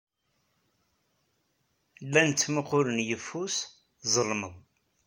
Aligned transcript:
Llan 2.05 2.29
ttmuqqulen 2.31 2.99
yeffus, 3.09 3.55
zelmeḍ. 4.13 4.53